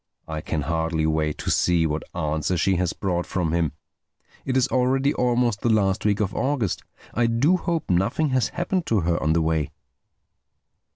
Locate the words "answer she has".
2.15-2.91